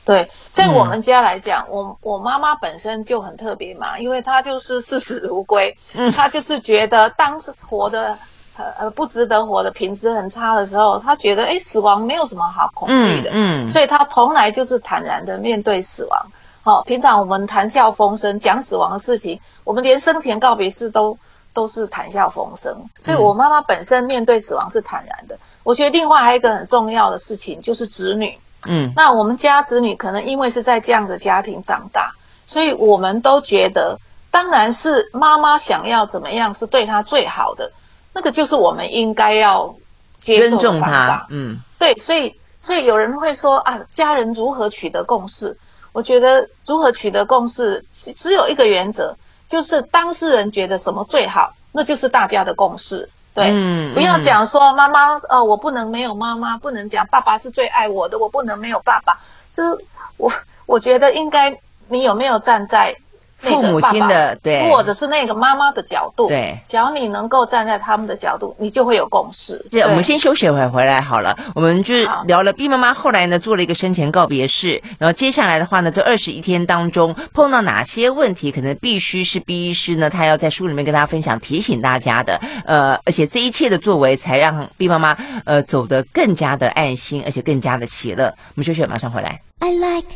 [0.02, 8.16] 对，在我们家来讲，嗯、我我妈妈本身就很特别嘛，因为她就是视死如归，嗯，她就是觉得当时活的
[8.56, 16.26] 呃呃不值得活的品质很差的时候，她觉得哎死亡没有什么好恐惧的，嗯，嗯所以她从来就是坦然的面对死亡。
[16.62, 21.16] 好，平常我们谈笑风生，讲死亡的事情，我们连生前告别式都
[21.54, 22.74] 都是谈笑风生。
[23.00, 25.38] 所以，我妈妈本身面对死亡是坦然的。
[25.62, 28.38] 我觉得另外还有一个很重要的事情就是子女。
[28.66, 32.12] 嗯，那我们家子女可能因为是在这样的家庭长大，
[32.46, 33.98] 所以我们都觉得，
[34.30, 37.72] 当然是妈妈想要怎么样是对他最好的，
[38.12, 39.74] 那个就是我们应该要
[40.20, 41.26] 接受的方法。
[41.30, 45.56] 嗯，对，所以所以有人会说啊，家人如何取得共识？
[45.92, 49.14] 我觉得如何取得共识，只有一个原则，
[49.48, 53.08] 就是当事人觉得什么最好，那就是大家的共识。
[53.34, 59.18] 对，嗯，不要讲说妈妈，呃，我不能没有妈妈，不能讲爸爸是最爱我的，我不能没有爸爸。
[59.52, 59.84] 就是
[60.18, 60.32] 我，
[60.66, 61.56] 我觉得应该
[61.88, 62.94] 你有没有站在。
[63.40, 69.64] 父母亲的对，或者是那个妈妈的角度，对，只要你能够站在他们的角度，你就会有共识。
[69.70, 71.36] 对，我们先休息一会儿，回来好了。
[71.54, 71.94] 我们就
[72.26, 82.40] 聊了 B 妈妈后来呢做了一个生前告别式，然后接下来的话呢，这二十一天当中碰到哪些问题，可能必须是 B 医师呢，他要在书里面跟大家分享，提醒大家的。
[82.66, 88.26] 呃，而且这一切的作为，才让 B 妈妈呃走得更加的安心，而且更加的喜乐。
[88.26, 89.40] 我们休息，马上回来。
[89.60, 90.06] I like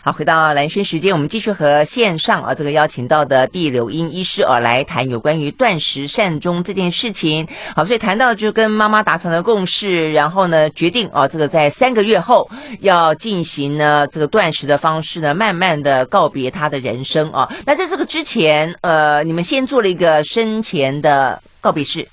[0.00, 7.46] 好，回到蓝轩时间，我们继续和线上啊这个邀请到的毕柳英医师啊来谈有关于断食善终这件事情。
[7.74, 17.52] 好，所以谈到就跟妈妈达成了共识，然后呢决定啊这个在三个月后要进行呢这个断食的方式呢，慢慢的告别他的人生啊。
[17.66, 22.08] 那在这个之前，呃，你们先做了一个生前的告别式。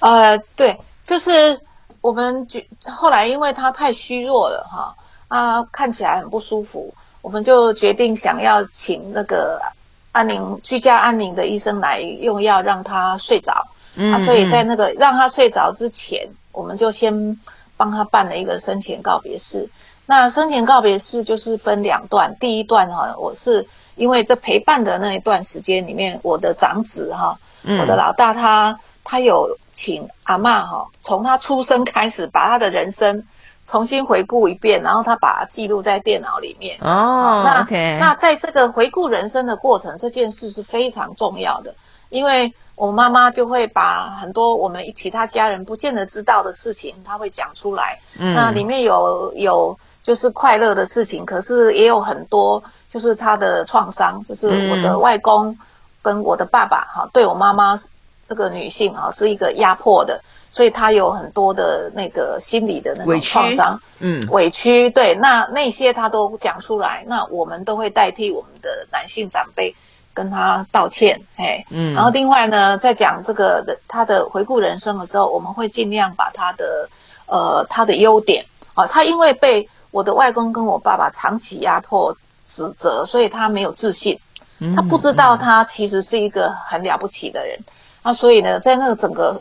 [0.00, 1.30] 呃，对，就是
[2.00, 4.92] 我们觉后来因为他太虚弱了哈。
[5.28, 9.60] 啊，看起来很不舒服，我们就决定想要请那个
[10.12, 13.66] 安宁居家安宁的医生来用药让他睡着。
[13.96, 17.40] 嗯，啊，所以在那个让他睡着之前，我们就先
[17.76, 19.68] 帮他办了一个生前告别式。
[20.06, 33.24] 那生前告别式就是分两段，第一段哈，我是因为在陪伴的那一段时间里面，我的长子哈，我的老大他他有请阿嬷哈，从他出生开始把他的人生。
[33.66, 36.78] 重新回顾一遍，然后他把它记录在电脑里面。
[36.80, 37.98] 哦，那 OK。
[38.00, 41.74] 那在这个回顾人生的过程，这件事是非常重要的，
[42.08, 47.98] 因为我妈妈就会把很多我们其他家人不见得知道的事情，她会讲出来。
[48.18, 55.58] 嗯，那里面有有就是快乐的事情，可是也有很多就是她的创伤，就是我的外公
[56.02, 57.76] 跟我的爸爸哈，对我妈妈
[58.28, 60.22] 这个女性啊是一个压迫的。
[60.56, 69.70] 所以他有很多的那个心理的那种创伤，嗯，委屈，对，那那些他都讲出来，那我们都会代替我们的男性长辈
[70.14, 76.88] 跟他道歉，嘿，嗯，然后另外呢，在讲这个的他的回顾人生的时候，我们会尽量把他的
[77.26, 78.42] 呃他的优点
[78.72, 82.16] 啊，他因为被我的外公跟我爸爸长期压迫
[82.46, 84.18] 指责，所以他没有自信，
[84.74, 87.58] 他不知道他其实是一个很了不起的人，
[88.02, 89.38] 那所以呢，在那个整个。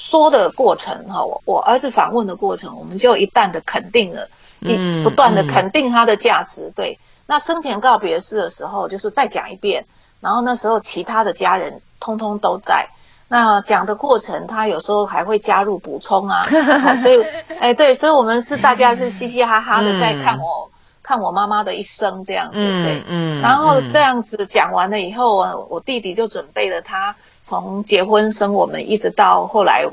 [0.00, 4.28] 说的过程哈，我我儿子访问的过程，我们就一旦的肯定了，
[4.60, 6.72] 一不断的肯定他的价值。
[6.76, 9.84] 对，那生前告别式的时候，就是再讲一遍，
[10.20, 12.88] 然后那时候其他的家人通通都在。
[13.26, 16.44] 那讲的过程，他有时候还会加入补充啊，
[17.02, 17.20] 所以
[17.58, 20.70] 哎对，所以我们是大家是嘻嘻哈哈的在看我、嗯、
[21.02, 27.14] 看我妈妈的一生这样子，对，嗯，然后这样子讲完了以后，我我弟弟就准备了他。
[27.48, 29.86] 从结婚生我们，一直到后来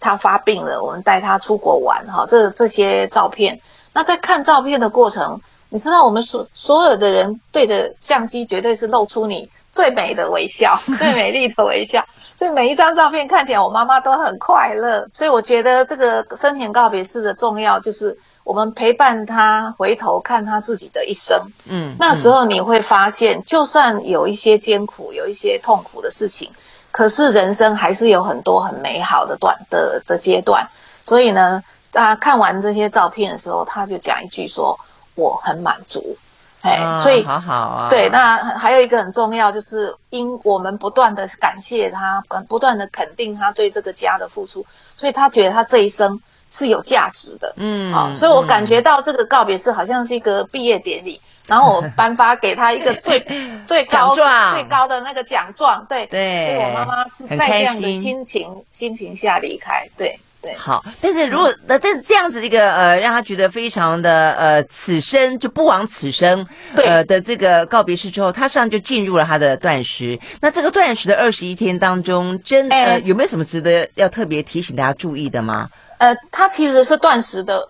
[0.00, 3.60] 他发病了，我们带他出国玩哈，这这些照片。
[3.92, 5.38] 那在看照片的过程，
[5.68, 12.02] 你知道我们所所有的人对着相机，绝对是露出你最美的微笑， 最美丽的微笑。
[12.34, 15.06] 所以每一张照片看起来，我妈妈都很快乐。
[15.12, 21.38] 所以我觉得这个生前告别式的重要，就是我们陪伴他回头看他自己的一生。
[21.66, 26.50] 嗯，那时候你会发现，就算有一些艰苦，有一些痛苦的事情。
[26.96, 30.64] 可是人生还是有很多很美好的段的的阶段，
[31.04, 31.60] 所以呢，
[31.92, 34.78] 他看完这些照片的时候，他就讲一句说
[35.16, 36.16] ：“我很满足。”
[36.62, 37.88] 哎，所以好好啊。
[37.90, 44.64] 对，那还有一个很重要，就是因我们不断的感谢他，不断的肯定他对这个家的付出，
[44.96, 46.16] 所以他觉得他这一生
[46.52, 47.52] 是有价值的。
[47.56, 51.20] 嗯，啊，所以我感觉到这个告别式好像是一个毕业典礼。
[51.46, 53.20] 然后我颁发给他一个最
[53.68, 60.54] 最高最高的那个奖状，对对，所以我妈妈是在这样的心情心情下离开，对对。
[60.56, 70.18] 好，但是如果那、嗯、但是这样子的一个呃，让他觉得非常的呃，此生就不枉此生，呃的这个告别式之后，他实际上就进入了他的断食。
[70.40, 75.68] 那这个断食的二十一天当中，真呃、欸、有没有什么值得要特别提醒大家注意的吗？
[75.98, 77.62] 呃，他其实是断食的。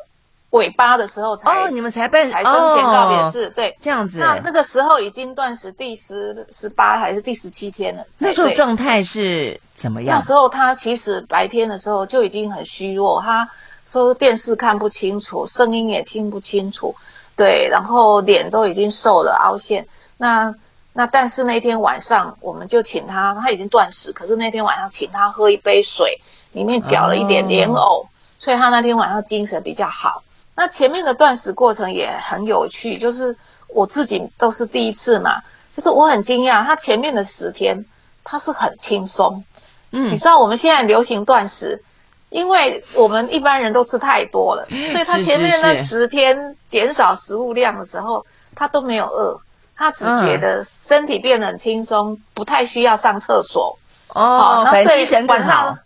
[0.55, 4.19] 尾巴的时候才哦，你们才办才生前告别式，对，这样子。
[4.19, 8.05] 那那个时候已经断食第十十八还是第十七天了？
[8.19, 10.17] 那时候状态是怎么样？
[10.17, 13.49] 那时候他其实白天的时候就已经很虚弱，他
[13.89, 16.95] 说电视看不清楚，声音也听不清楚，
[17.35, 19.85] 对，然后脸都已经瘦了，凹陷。
[20.17, 20.55] 那
[20.93, 26.17] 那但是那天晚上，我们就请他，他已经断食，可是那天晚上请他喝一杯水，
[26.53, 28.07] 里面搅了一点莲藕，哦、
[28.39, 30.23] 所以他那天晚上精神比较好。
[30.55, 33.37] 那前面的断食过程也很有趣，就是
[33.69, 35.41] 我自己都是第一次嘛，
[35.77, 37.85] 就是我很惊讶，他前面的十天
[38.23, 39.43] 他是很轻松。
[39.91, 41.83] 嗯，你知道我们现在流行断食，
[42.31, 48.25] 因为我们一般人都吃太多了，所以他前面那十天减少食物量的时候，
[48.55, 49.41] 他都没有饿。
[49.77, 53.77] 他只觉得身体变得很轻松，嗯、不太需要上厕所
[54.11, 54.63] 哦。
[54.65, 55.77] 那所以晚上，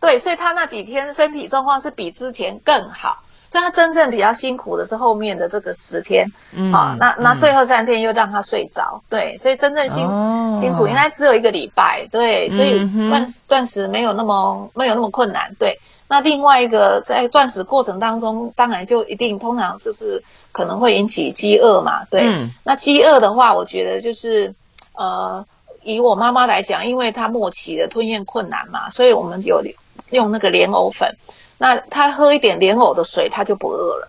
[0.00, 3.18] 对，所以他那几天身体状况是比之前更好。
[3.54, 15.78] 所以他真正比较辛苦的是后面的这个十天，嗯，好，那那最后三天又让他睡着，对，所以真正辛、哦、辛苦应该只有一个礼拜，对，所以断断食没有那么没有那么困难，对。
[16.08, 22.22] 那另外一个在断食过程当中，当然就一定通常就是可能会引起饥饿嘛，对。
[22.26, 24.52] 嗯、那饥饿的话，我觉得就是
[24.94, 25.46] 呃，
[25.84, 29.62] 以我妈妈来讲，因为她末期的吞咽困难嘛，所以我们有
[30.10, 31.08] 用那个莲藕粉。
[31.64, 34.08] 那他喝一点莲藕的水，他就不饿了。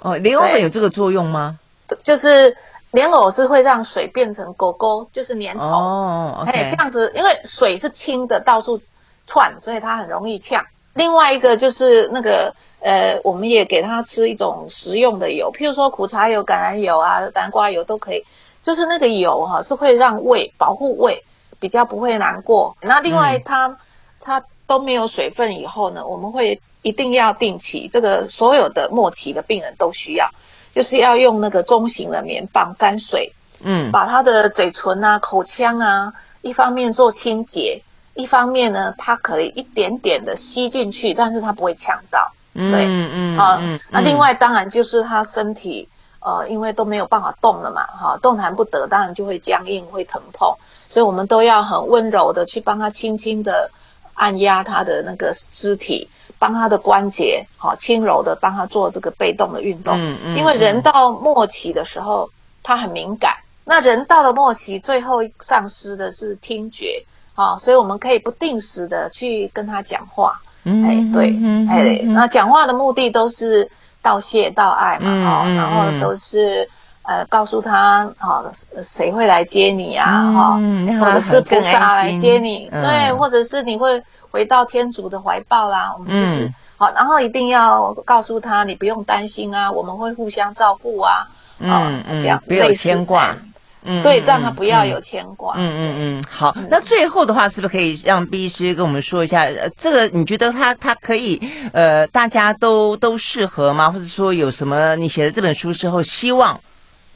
[0.00, 1.56] 哦，莲藕粉有这个作用吗？
[2.02, 2.52] 就是
[2.90, 5.66] 莲藕是会让水变成狗狗，就是粘稠。
[5.68, 8.80] 哦，OK，这样子，因为水是清的，到处
[9.28, 10.60] 窜，所以它很容易呛。
[10.94, 18.20] 另外一个就是那个呃，我们也给他吃一种食用的油，譬如说苦茶油、橄榄油啊、南瓜油都可以。
[18.60, 21.22] 就是那个油哈、啊，是会让胃保护胃，
[21.60, 22.76] 比较不会难过。
[22.80, 23.78] 那另外它
[24.18, 30.28] 它都没有水分以后呢，我们会一定要定期，这个所有的末期的病人都需要，
[30.72, 36.12] 就是要用那个中型的棉棒沾水，嗯，把他的嘴唇啊、口腔啊，
[36.42, 37.80] 一方面做清洁。
[38.14, 42.28] 一方面呢，它可以一点点的吸进去，但是它不会呛到。
[42.52, 50.52] 对，嗯嗯啊，嗯嗯、那另外当然就是他身体，呃，因为都没有办法动了嘛，哈、啊，动弹不得，当然就会僵硬，会疼痛，
[50.88, 53.70] 所以我们都要很温柔的去帮他轻轻的
[54.14, 56.08] 按压他的那个肢体，
[56.38, 59.94] 帮他的关节，好、啊，轻柔的帮他做这个被动的运动。
[59.98, 62.28] 嗯嗯，因为人到末期的时候，
[62.62, 63.34] 他很敏感，
[63.64, 67.04] 那人到了末期，最后丧失的是听觉。
[67.34, 70.32] 啊、哦，所以我们可以不定时的去跟他讲话，
[70.64, 73.70] 嗯，哎，对，嗯、哎，那讲话的目的都是
[74.02, 76.68] 道谢、道爱嘛，哈、嗯，然后都是
[77.02, 78.50] 呃告诉他，哈、哦，
[78.82, 91.26] 谁会来接你啊，哈、嗯，或者是菩萨来接你，嗯、对，或者是你会回到天主的怀抱啦，我们就是好、嗯，然后一定要告诉他，你不用担心啊，我们会互相照顾啊，
[91.58, 93.36] 嗯嗯，这样不要牵挂。
[93.84, 95.54] 嗯，对，让他不要有牵挂。
[95.56, 96.54] 嗯嗯嗯，好。
[96.68, 99.42] 那最后的话，是不是可以让毕医师跟我们说一下？
[99.44, 101.40] 呃，这个你觉得他他可以，
[101.72, 103.88] 呃，大家都都适合吗？
[103.88, 106.60] 或者说有什么你写了这本书之后希望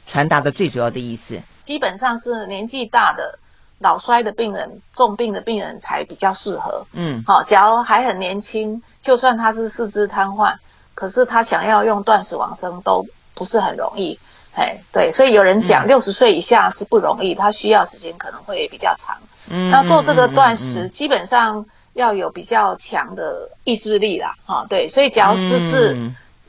[0.07, 1.37] 传达的最主要的意思？
[1.59, 3.37] 基本上是年纪大的、
[3.83, 6.83] 脑衰的病人、重病的病人才比较适合。
[6.93, 10.55] 嗯，好，假如还很年轻，就算他是四肢瘫痪，
[10.95, 13.05] 可是他想要用断食往生都
[13.35, 14.17] 不是很容易。
[14.55, 19.17] 哎，对，所以有人讲六十岁以下是不容易，他需要时间可能会比较长。
[19.49, 24.87] 嗯，那做这个断食，基本上要有比较强的意志力啦，哈，对。
[24.87, 25.97] 所以假如失智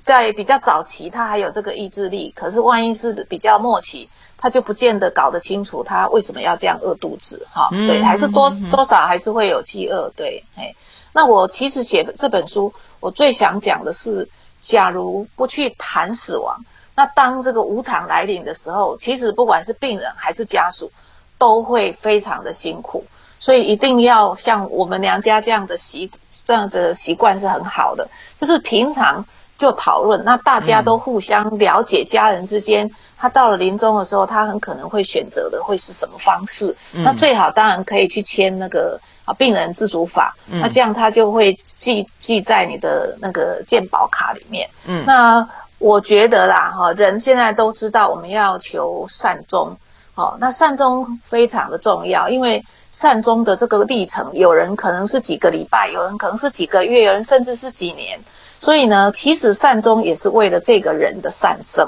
[0.03, 4.09] 在比较早期，他还有这个意志力，可是万一是比较末期，
[4.45, 10.71] 他就不见得搞得清楚他为什么要这样饿肚子，哈，对，还是多多少还是会有饥饿，对，哎。
[11.15, 12.71] 那我其实写这本书，
[13.01, 14.29] 我最想讲的是，
[14.61, 16.55] 假如不去谈死亡。
[16.95, 20.93] 那当这个无常来临的时候，其实不管是病人还是家属，
[21.39, 23.03] 都会非常的辛苦。
[23.41, 26.11] 所以一定要像我们娘家这样的习
[26.45, 28.07] 这样的习惯是很好的，
[28.39, 29.25] 就是平常
[29.57, 36.75] 就讨论，那大家都互相了解，家人之间，他到了临终的时候，他很可能会选择的会是什么方式。
[36.93, 44.69] 那最好当然可以去签那个啊病人自主法，那这样他就会记记在你的那个健保卡里面。
[44.87, 45.47] 嗯，那。
[45.79, 49.77] 我觉得啦，哈，人现在都知道我们要求善终，
[50.15, 58.19] 好，那善终非常的重要，因为善终的这个历程，有人可能是几个礼拜，有人可能是几个月，有人甚至是几年，
[58.65, 61.87] 所以呢，其实善终也是为了这个人的善生，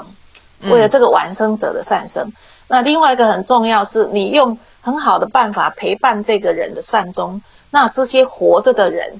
[0.71, 2.23] 为了这个完生者的善生。
[2.27, 2.33] 嗯、
[2.67, 9.19] 那另外一个很重要是，你用很好的办法陪伴这个人的善终，那这些活着的人。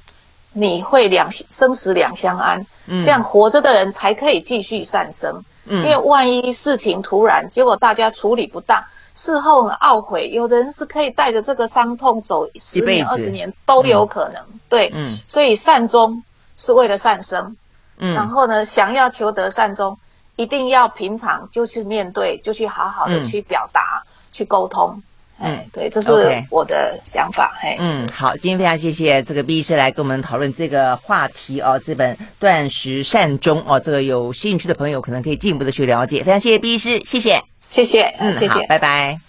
[0.53, 5.32] 你会两生死两相安，嗯，这样活着的人才可以继续善生。
[5.66, 8.84] 嗯，因为万一事情突然，结果大家处理不当，
[9.14, 14.41] 事后呢懊悔，有的人是可以带着这个伤痛走十年、二十年都有可能。
[14.51, 16.24] 嗯、对，嗯，所以善终
[16.58, 17.55] 是为了善生。
[17.99, 19.97] 嗯，然后呢，想要求得善终，
[20.36, 25.01] 一定要平常就去面对，就去好好的去表达、嗯、去沟通。
[25.39, 26.12] 嗯，对，这是
[26.49, 27.55] 我的想法。
[27.60, 36.24] 嘿，嗯，好，今天非常谢谢这个毕医师来跟我们讨论这个话题哦，这本断食善终哦，这个有兴趣的朋友可能可以进一步的去了解。
[36.24, 39.20] 非常谢谢毕医师，谢谢，谢谢，嗯，谢谢，拜拜。